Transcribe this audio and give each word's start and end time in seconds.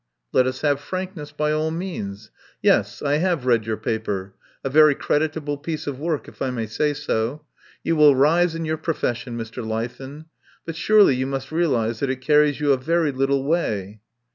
"Let 0.33 0.47
us 0.47 0.61
have 0.61 0.79
frankness 0.79 1.31
by 1.31 1.51
all 1.51 1.69
means. 1.69 2.31
Yes, 2.59 3.03
I 3.03 3.17
have 3.17 3.45
read 3.45 3.67
your 3.67 3.77
paper. 3.77 4.33
A 4.63 4.69
very 4.71 4.95
creditable 4.95 5.57
piece 5.57 5.85
of 5.85 5.99
work, 5.99 6.27
if 6.27 6.41
I 6.41 6.49
may 6.49 6.65
say 6.65 6.95
so. 6.95 7.45
You 7.83 7.95
will 7.95 8.15
rise 8.15 8.55
in 8.55 8.65
your 8.65 8.77
profession, 8.77 9.37
Mr. 9.37 9.63
Leithen. 9.63 10.25
But 10.65 10.75
surely 10.75 11.13
you 11.15 11.27
must 11.27 11.51
realise 11.51 11.99
that 11.99 12.09
it 12.09 12.21
carries 12.21 12.59
you 12.59 12.73
a 12.73 12.77
very 12.77 13.11
lit 13.11 13.29
tle 13.29 13.43
way." 13.43 14.01